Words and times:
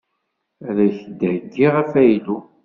Ad 0.67 0.77
ak-d-heyyiɣ 0.85 1.73
afaylu. 1.81 2.37